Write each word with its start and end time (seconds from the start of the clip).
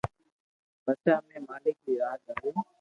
پسي 0.83 1.09
امي 1.17 1.37
مالڪ 1.47 1.77
ري 1.85 1.93
راہ 2.01 2.15
جالو 2.23 2.49